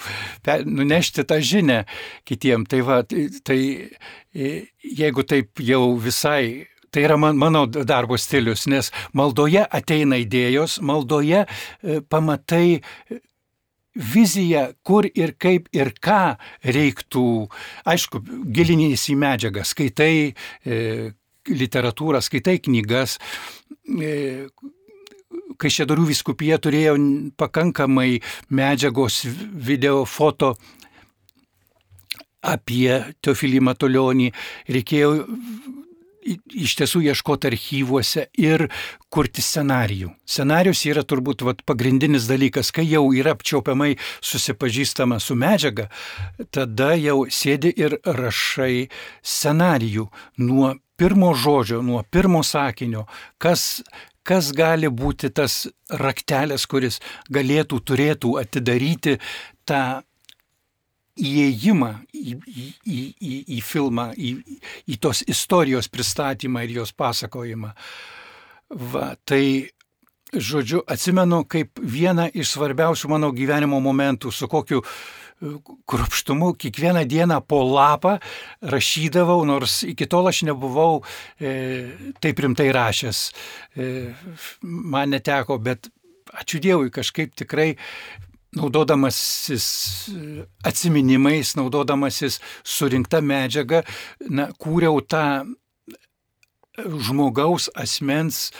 [0.66, 1.82] nunešti tą žinę
[2.28, 2.66] kitiem.
[2.68, 3.60] Tai, va, tai
[4.32, 11.38] jeigu taip jau visai Tai yra man, mano darbo stilius, nes maldoje ateina idėjos, maldoje
[11.40, 12.82] e, pamatai
[13.96, 16.36] viziją, kur ir kaip ir ką
[16.76, 17.24] reiktų,
[17.88, 18.20] aišku,
[18.52, 20.76] gilinys į medžiagą, skaitai e,
[21.48, 23.18] literatūrą, skaitai knygas,
[23.82, 24.48] E,
[25.62, 26.96] Kaišėdarių viskupija turėjo
[27.40, 28.20] pakankamai
[28.52, 30.52] medžiagos video, foto
[32.44, 34.28] apie Teofilį Matulionį.
[34.74, 35.12] Reikėjo
[36.66, 38.66] iš tiesų ieškoti archyvuose ir
[39.12, 40.12] kurti scenarijų.
[40.28, 45.88] Scenarijus yra turbūt vat, pagrindinis dalykas, kai jau yra apčiopiamai susipažįstama su medžiaga,
[46.54, 48.88] tada jau sėdi ir rašai
[49.22, 50.08] scenarijų
[50.44, 53.06] nuo pirmo žodžio, nuo pirmo sakinio,
[53.42, 53.82] kas,
[54.22, 57.00] kas gali būti tas raktelis, kuris
[57.32, 59.16] galėtų, turėtų atidaryti
[59.66, 60.02] tą
[61.18, 64.32] įėjimą į, į, į, į, į filmą, į,
[64.94, 67.72] į tos istorijos pristatymą ir jos pasakojimą.
[68.94, 69.44] Va, tai,
[70.32, 74.94] žodžiu, atsimenu kaip vieną iš svarbiausių mano gyvenimo momentų, su kokiu uh,
[75.86, 78.18] kruopštumu kiekvieną dieną po lapą
[78.62, 81.02] rašydavau, nors iki tol aš nebuvau
[81.40, 81.54] e,
[82.22, 83.22] taip rimtai rašęs.
[83.76, 83.88] E,
[84.62, 85.90] man neteko, bet
[86.32, 87.74] ačiū Dievui kažkaip tikrai
[88.56, 89.66] naudodamasis
[90.64, 93.82] atsiminimais, naudodamasis surinkta medžiaga,
[94.28, 95.24] na, kūriau tą
[96.78, 98.50] žmogaus asmens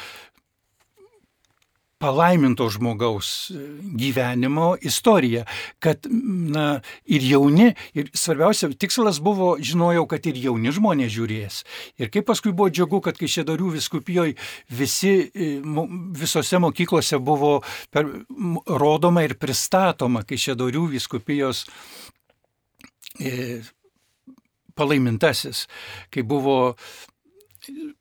[2.03, 3.53] palaiminto žmogaus
[3.95, 5.45] gyvenimo istorija,
[5.79, 11.61] kad na, ir jauni, ir svarbiausia, tikslas buvo, žinojau, kad ir jauni žmonės žiūrės.
[12.03, 14.35] Ir kaip paskui buvo džiugu, kad kai Šedarių viskupijoje
[14.75, 15.53] visi, e,
[16.19, 17.53] visose mokyklose buvo
[17.95, 18.11] per,
[18.67, 21.63] rodoma ir pristatoma, kai Šedarių viskupijos
[23.23, 23.63] e,
[24.75, 25.69] palaimintasis,
[26.11, 26.75] kai buvo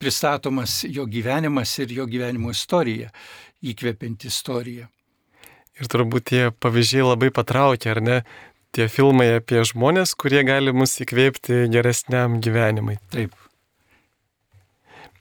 [0.02, 3.12] pristatomas jo gyvenimas ir jo gyvenimo istorija,
[3.62, 4.88] įkvepianti istorija.
[5.80, 8.18] Ir turbūt tie pavyzdžiai labai patraukia, ar ne?
[8.76, 12.98] Tie filmai apie žmonės, kurie gali mus įkvėpti geresniam gyvenimui.
[13.12, 13.34] Taip.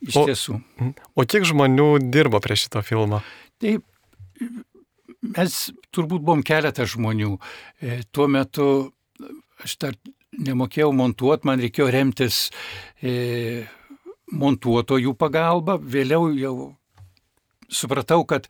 [0.07, 0.59] Iš O- tiesų.
[1.19, 3.21] O kiek žmonių dirbo prie šito filmo?
[3.61, 3.83] Taip,
[5.21, 5.59] mes
[5.93, 7.35] turbūt buvom keletą žmonių.
[7.83, 8.69] E, Tuo metu
[9.65, 9.99] aš dar
[10.39, 12.39] nemokėjau montuoti, man reikėjo remtis
[13.03, 13.67] e,
[14.33, 15.77] montuotojų pagalba.
[15.77, 16.55] Vėliau jau
[17.71, 18.49] supratau, kad,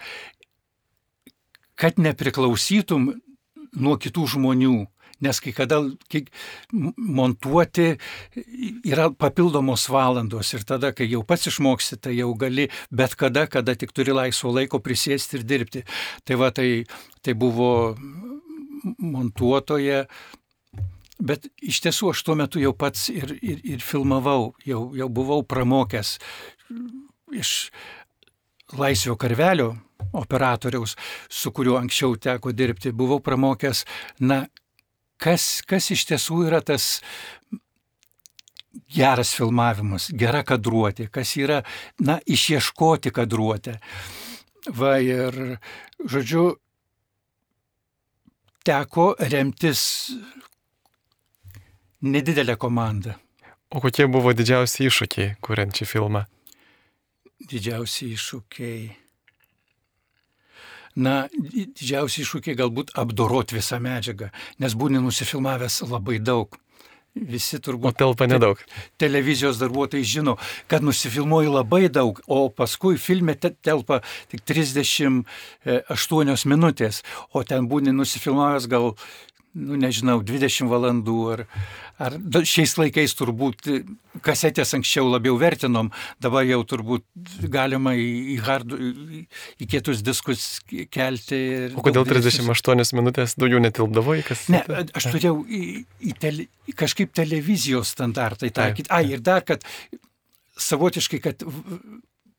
[1.78, 3.12] kad nepriklausytum
[3.76, 4.78] nuo kitų žmonių.
[5.20, 6.22] Nes kai kada kai
[6.96, 7.90] montuoti
[8.88, 13.74] yra papildomos valandos ir tada, kai jau pats išmoksi, tai jau gali bet kada, kada
[13.76, 15.84] tik turi laisvo laiko prisėsti ir dirbti.
[16.24, 16.86] Tai va, tai,
[17.20, 17.68] tai buvo
[18.96, 20.06] montuotoja,
[21.20, 25.44] bet iš tiesų aš tuo metu jau pats ir, ir, ir filmavau, jau, jau buvau
[25.44, 26.16] pramokęs
[27.36, 27.70] iš
[28.78, 29.74] Laisvio karvelio
[30.12, 30.96] operatoriaus,
[31.28, 33.84] su kuriuo anksčiau teko dirbti, buvau pramokęs,
[34.26, 34.44] na,
[35.20, 37.00] kas, kas iš tiesų yra tas
[38.90, 41.60] geras filmavimas, gera kadruotė, kas yra,
[42.02, 43.78] na, išieškoti kadruotę.
[44.76, 45.36] Va ir,
[46.04, 46.44] žodžiu,
[48.66, 49.82] teko remtis
[52.02, 53.16] nedidelę komandą.
[53.70, 56.24] O kokie buvo didžiausi iššūkiai, kuriant šį filmą?
[57.48, 58.90] Didžiausi iššūkiai.
[61.00, 66.58] Na, di- didžiausi iššūkiai galbūt apdoroti visą medžiagą, nes būni nusifilmavęs labai daug.
[67.14, 68.58] Visi O turbūt telpa nedaug.
[68.98, 70.36] televizijos darbuotojai žino,
[70.68, 74.00] kad nusifilmuoji labai daug, o paskui filme te- telpa
[74.30, 77.02] tik 38 minutės,
[77.34, 78.94] o ten būni nusifilmavęs gal,
[79.54, 81.40] nu nežinau, 20 valandų ar,
[81.98, 83.66] ar da- šiais laikais turbūt
[84.22, 85.90] kasetės anksčiau labiau vertinom,
[86.22, 87.02] dabar jau turbūt
[87.50, 89.22] galima į, į, hard, į,
[89.60, 90.44] į kietus diskus
[90.94, 91.40] kelti.
[91.74, 94.46] O kodėl daug didesnius- 38 minutės daugiau netilpdavo į kas?
[94.52, 94.62] Ne,
[94.94, 95.62] aš turėjau į,
[96.10, 96.46] į tele,
[96.78, 98.90] kažkaip televizijos standartai taikyti.
[98.94, 99.66] Ai, ir dar, kad
[100.60, 101.42] savotiškai, kad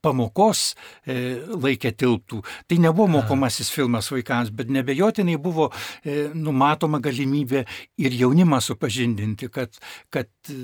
[0.02, 0.72] pamokos
[1.06, 1.18] e,
[1.52, 2.42] laikė tilptų.
[2.68, 7.66] Tai nebuvo mokomasis filmas vaikams, bet nebejotinai buvo e, numatoma galimybė
[8.02, 9.80] ir jaunimą supažindinti, kad,
[10.14, 10.60] kad e,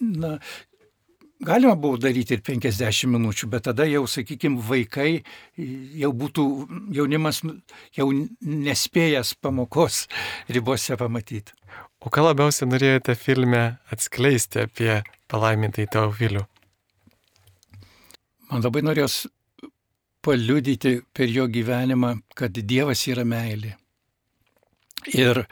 [0.00, 0.38] na,
[1.40, 5.22] Galima buvo daryti ir 50 minučių, bet tada jau, sakykime, vaikai
[5.96, 6.44] jau būtų
[6.92, 7.40] jaunimas
[7.96, 8.10] jau
[8.44, 10.02] nespėjęs pamokos
[10.52, 11.56] ribose pamatyti.
[12.04, 15.00] O ką labiausiai norėjote filme atskleisti apie
[15.32, 16.44] palaimintąjį Teofilių?
[18.50, 19.24] Man labai norėjos
[20.24, 23.76] paliudyti per jo gyvenimą, kad Dievas yra meilė.
[25.14, 25.44] Ir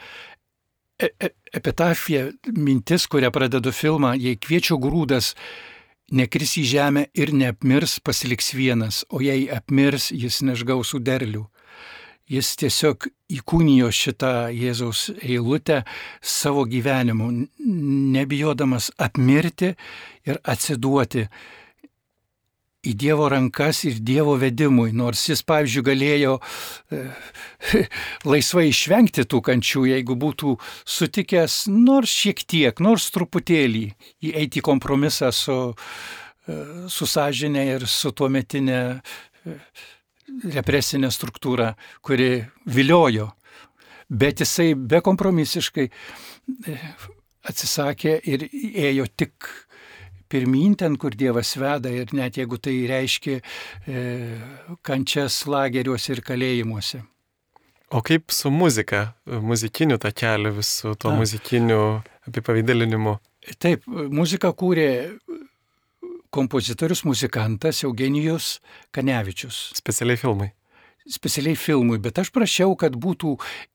[1.01, 5.35] e- e- epitafija, mintis, kurią pradedu filmą, jei kviečio grūdas
[6.11, 11.47] nekris į žemę ir neapmirs, pasiliks vienas, o jei apmirs, jis nešgausų derlių.
[12.29, 15.85] Jis tiesiog įkūnijo šitą Jėzaus eilutę
[16.21, 17.31] savo gyvenimu,
[18.13, 19.73] nebijodamas apmirti
[20.29, 21.25] ir atsiduoti
[22.88, 27.03] į Dievo rankas ir Dievo vedimui, nors jis, pavyzdžiui, galėjo e,
[28.33, 30.57] laisvai išvengti tų kančių, jeigu būtų
[30.88, 33.85] sutikęs nors šiek tiek, nors truputėlį
[34.31, 35.59] įeiti į kompromisą su,
[36.48, 38.81] e, su sąžinė ir su tuo metinė
[40.44, 41.72] represinė struktūra,
[42.05, 43.31] kuri viliojo.
[44.09, 46.77] Bet jisai bekompromisiškai e,
[47.48, 49.48] atsisakė ir ėjo tik
[50.29, 54.03] pirmin ten, kur Dievas veda ir net jeigu tai reiškia e,
[54.87, 57.03] kančias lageriuose ir kalėjimuose.
[57.88, 61.23] O kaip su muzika, muzikiniu takeliu, visų tuo Na.
[61.23, 61.81] muzikiniu
[62.29, 63.14] apipavydelinimu?
[63.57, 64.91] Taip, muziką kūrė
[66.31, 68.59] kompozitorius, muzikantas Eugenijus
[68.93, 69.71] Kanevičius.
[69.79, 70.53] Specialiai filmai.
[71.09, 73.31] specialiai filmui, bet aš prašiau, kad būtų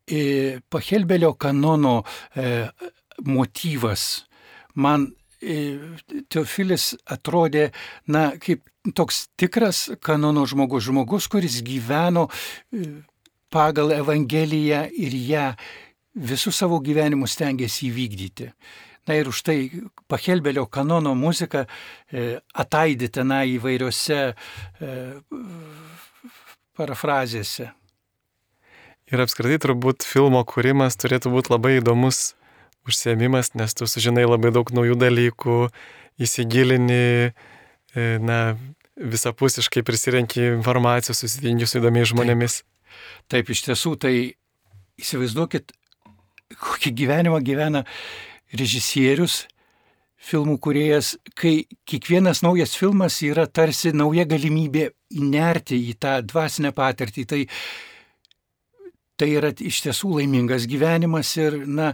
[0.06, 0.20] e,
[0.70, 2.04] Pachelbelio kanono
[2.38, 2.68] e,
[3.26, 4.28] motyvas.
[4.76, 5.08] Man
[6.32, 7.70] Teofilis atrodė,
[8.08, 8.64] na, kaip
[8.96, 12.88] toks tikras kanono žmogus, žmogus, kuris gyveno e,
[13.54, 15.52] pagal Evangeliją ir ją
[16.14, 18.50] visų savo gyvenimų stengiasi įvykdyti.
[19.08, 19.58] Na ir už tai
[20.08, 24.92] Pachelbelio kanono muzika e, ataidė tenai įvairiose e,
[26.78, 27.72] parafrazėse.
[29.12, 32.32] Ir apskritai turbūt filmo kūrimas turėtų būti labai įdomus
[32.88, 35.58] užsiemimas, nes tu sužinai labai daug naujų dalykų,
[36.24, 38.40] įsigilini, e, na,
[38.98, 42.60] visapusiškai prisirenki informacijos, susitinki su įdomiais žmonėmis.
[42.62, 44.14] Taip, taip, iš tiesų, tai
[45.02, 45.74] įsivaizduokit,
[46.54, 47.84] kokį gyvenimą gyvena
[48.54, 49.44] režisierius,
[50.24, 57.26] filmų kuriejas, kai kiekvienas naujas filmas yra tarsi nauja galimybė įnerti į tą dvasinę patirtį.
[57.28, 57.42] Tai,
[59.20, 61.92] tai yra iš tiesų laimingas gyvenimas ir, na,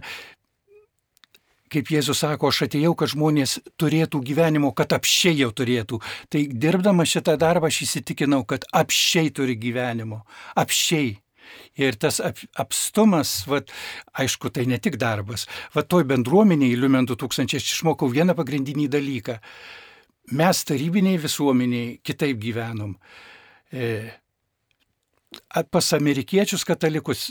[1.70, 6.00] kaip Jėzus sako, aš atėjau, kad žmonės turėtų gyvenimo, kad apšiai jau turėtų.
[6.32, 10.24] Tai dirbdama šitą darbą aš įsitikinau, kad apšiai turi gyvenimo.
[10.60, 11.18] Apšiai.
[11.80, 13.70] Ir tas ap, apstumas, vat,
[14.14, 15.46] aišku, tai ne tik darbas.
[15.74, 19.38] Va toj bendruomeniai Liumen 2000 aš išmokau vieną pagrindinį dalyką.
[20.38, 22.94] Mes tarybiniai visuomeniai kitaip gyvenom.
[23.72, 24.12] E,
[25.70, 27.30] pas amerikiečius katalikus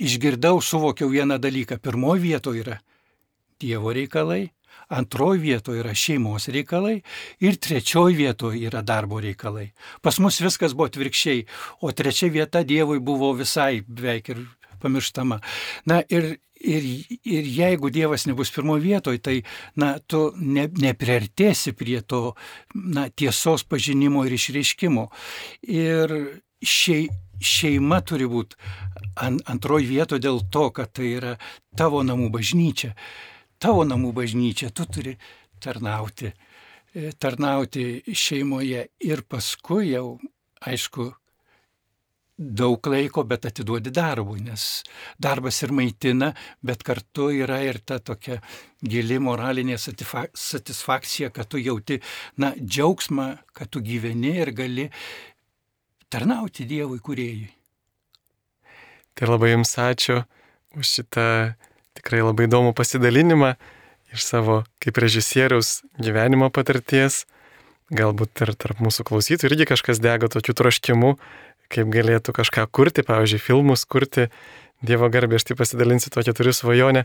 [0.00, 1.80] išgirdau, suvokiau vieną dalyką.
[1.82, 2.78] Pirmoji vietoje yra
[3.60, 4.48] Dievo reikalai,
[4.90, 7.00] antroji vietoje yra šeimos reikalai
[7.44, 9.70] ir trečioji vietoje yra darbo reikalai.
[10.02, 11.44] Pas mus viskas buvo atvirkščiai,
[11.84, 14.44] o trečia vieta Dievui buvo visai beveik ir
[14.80, 15.40] pamirštama.
[15.90, 16.90] Na ir, ir,
[17.24, 19.38] ir jeigu Dievas nebus pirmoje vietoje, tai
[19.76, 22.34] na, tu ne, nepriartėsi prie to
[22.74, 25.08] na, tiesos pažinimo ir išreiškimo.
[25.70, 26.16] Ir
[26.60, 27.08] šei,
[27.40, 28.58] šeima turi būti
[29.20, 31.36] ant, antroji vietoje dėl to, kad tai yra
[31.76, 32.96] tavo namų bažnyčia
[33.60, 35.16] tavo namų bažnyčia, tu turi
[35.60, 36.32] tarnauti,
[36.94, 40.18] e, tarnauti šeimoje ir paskui jau,
[40.64, 41.10] aišku,
[42.40, 44.64] daug laiko, bet atiduodi darbui, nes
[45.20, 46.30] darbas ir maitina,
[46.64, 48.38] bet kartu yra ir ta tokia
[48.80, 52.00] gili moralinė satisfakcija, kad tu jauti,
[52.40, 54.88] na, džiaugsmą, kad tu gyveni ir gali
[56.08, 57.50] tarnauti Dievui kuriejui.
[59.14, 60.22] Tai labai jums ačiū
[60.80, 61.26] už šitą
[61.98, 63.54] tikrai labai įdomų pasidalinimą
[64.14, 67.24] iš savo kaip režisieriaus gyvenimo patirties.
[67.90, 71.16] Galbūt ir tarp mūsų klausytojų irgi kažkas dega tokiu troškimu,
[71.70, 74.28] kaip galėtų kažką kurti, pavyzdžiui, filmus kurti.
[74.80, 77.02] Dievo garbė, aš tai pasidalinsiu tokią turiu svajonę.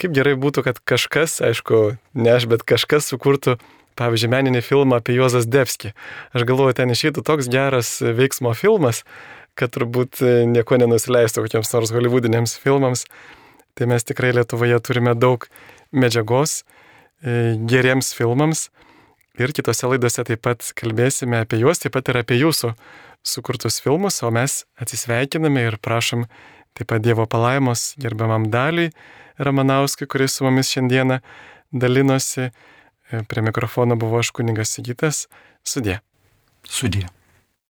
[0.00, 3.58] Kaip gerai būtų, kad kažkas, aišku, ne aš, bet kažkas sukurtų,
[4.00, 5.92] pavyzdžiui, meninį filmą apie Juozas Devski.
[6.32, 9.02] Aš galvoju, ten išeitų toks geras veiksmo filmas,
[9.58, 13.04] kad turbūt nieko nenusileistų kokiems nors holivudiniams filmams.
[13.78, 15.44] Tai mes tikrai Lietuvoje turime daug
[15.94, 16.64] medžiagos
[17.22, 18.68] e, geriems filmams
[19.38, 22.72] ir kitose laidose taip pat kalbėsime apie juos, taip pat ir apie jūsų
[23.22, 26.26] sukurtus filmus, o mes atsisveikiname ir prašom
[26.74, 28.90] taip pat Dievo palaimos gerbiamam daliai
[29.38, 31.20] Ramanauskui, kuris su mumis šiandieną
[31.70, 32.48] dalinosi.
[33.12, 35.28] E, prie mikrofono buvo aš kuningas Sigitas.
[35.62, 36.00] Sudė.
[36.66, 37.06] Sudė.